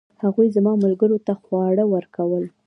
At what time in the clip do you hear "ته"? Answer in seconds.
1.25-1.33